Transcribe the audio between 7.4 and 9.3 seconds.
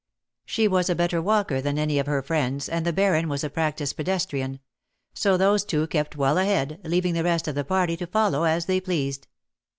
of the party to follow as they pleased.